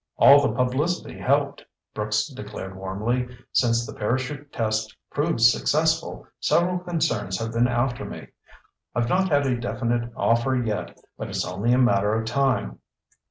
[0.17, 1.63] "All the publicity helped,"
[1.93, 3.27] Brooks declared warmly.
[3.53, 8.29] "Since the parachute test proved successful, several concerns have been after me.
[8.95, 12.79] I've not had a definite offer yet, but it's only a matter of time."